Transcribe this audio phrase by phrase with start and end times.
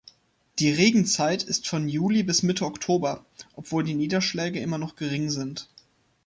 [0.57, 5.69] Die „Regenzeit“ ist von Juli bis Mitte Oktober, obwohl die Niederschläge immer noch gering sind.